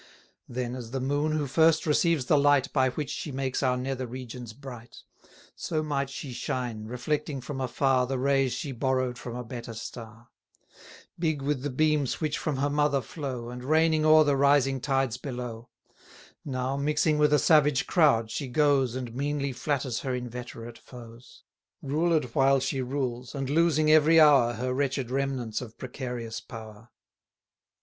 500 0.47 0.53
Then, 0.55 0.75
as 0.75 0.89
the 0.89 0.99
moon 0.99 1.33
who 1.33 1.45
first 1.45 1.85
receives 1.85 2.25
the 2.25 2.35
light 2.39 2.73
By 2.73 2.89
which 2.89 3.11
she 3.11 3.31
makes 3.31 3.61
our 3.61 3.77
nether 3.77 4.07
regions 4.07 4.51
bright, 4.51 5.03
So 5.55 5.83
might 5.83 6.09
she 6.09 6.33
shine, 6.33 6.85
reflecting 6.85 7.39
from 7.39 7.61
afar 7.61 8.07
The 8.07 8.17
rays 8.17 8.51
she 8.51 8.71
borrow'd 8.71 9.19
from 9.19 9.35
a 9.35 9.43
better 9.43 9.75
star; 9.75 10.29
Big 11.19 11.43
with 11.43 11.61
the 11.61 11.69
beams 11.69 12.19
which 12.19 12.39
from 12.39 12.55
her 12.57 12.69
mother 12.71 12.99
flow, 13.01 13.51
And 13.51 13.63
reigning 13.63 14.03
o'er 14.03 14.23
the 14.23 14.35
rising 14.35 14.79
tides 14.81 15.17
below: 15.17 15.69
Now, 16.43 16.75
mixing 16.77 17.19
with 17.19 17.31
a 17.31 17.37
savage 17.37 17.85
crowd, 17.85 18.31
she 18.31 18.47
goes, 18.47 18.95
And 18.95 19.13
meanly 19.13 19.51
flatters 19.53 19.99
her 19.99 20.15
inveterate 20.15 20.79
foes; 20.79 21.43
Ruled 21.83 22.25
while 22.33 22.59
she 22.59 22.81
rules, 22.81 23.35
and 23.35 23.51
losing 23.51 23.91
every 23.91 24.19
hour 24.19 24.53
Her 24.53 24.73
wretched 24.73 25.11
remnants 25.11 25.61
of 25.61 25.77
precarious 25.77 26.39
power. 26.41 26.89